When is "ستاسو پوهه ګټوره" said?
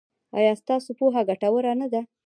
0.61-1.71